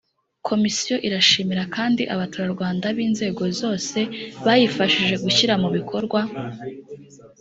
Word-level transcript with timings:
komisiyo 0.47 0.95
irashimira 1.07 1.63
kandi 1.75 2.01
abaturarwanda 2.13 2.85
b 2.95 2.97
inzego 3.07 3.43
zose 3.59 3.99
bayifashije 4.45 5.15
gushyira 5.23 5.53
mu 5.61 5.69
bikorwa 5.75 6.19